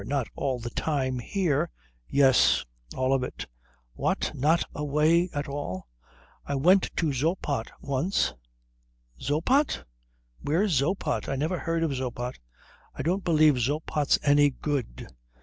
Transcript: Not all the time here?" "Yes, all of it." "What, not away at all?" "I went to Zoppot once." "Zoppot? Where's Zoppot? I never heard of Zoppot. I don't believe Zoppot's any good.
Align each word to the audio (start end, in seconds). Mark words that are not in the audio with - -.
Not 0.07 0.29
all 0.35 0.59
the 0.59 0.71
time 0.71 1.19
here?" 1.19 1.69
"Yes, 2.09 2.65
all 2.97 3.13
of 3.13 3.21
it." 3.21 3.45
"What, 3.93 4.31
not 4.33 4.63
away 4.73 5.29
at 5.31 5.47
all?" 5.47 5.85
"I 6.43 6.55
went 6.55 6.89
to 6.95 7.13
Zoppot 7.13 7.67
once." 7.81 8.33
"Zoppot? 9.21 9.83
Where's 10.41 10.73
Zoppot? 10.81 11.29
I 11.29 11.35
never 11.35 11.59
heard 11.59 11.83
of 11.83 11.91
Zoppot. 11.93 12.39
I 12.95 13.03
don't 13.03 13.23
believe 13.23 13.59
Zoppot's 13.59 14.17
any 14.23 14.49
good. 14.49 15.07